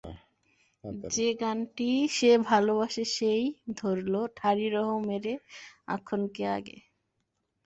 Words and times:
যে 1.13 1.27
গানটি 1.41 1.87
সে 2.09 2.31
ভালোবাসে 2.49 3.03
সেই 3.17 3.43
ধরল, 3.79 4.13
ঠাড়ি 4.37 4.65
রহো 4.69 4.95
মেরে 5.07 5.33
আঁখনকে 5.87 6.43
আগে। 6.57 6.77